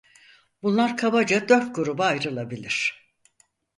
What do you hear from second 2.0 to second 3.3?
ayrılabilir: